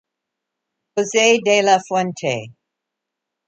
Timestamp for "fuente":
1.91-2.35